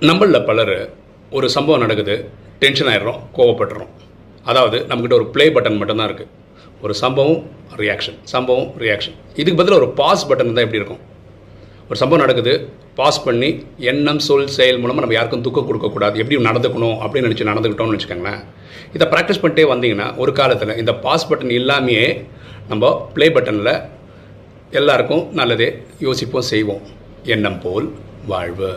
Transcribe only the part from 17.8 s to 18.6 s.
வச்சுக்கோங்களேன்.